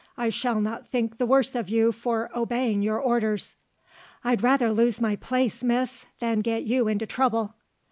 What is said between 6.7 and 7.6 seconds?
into trouble."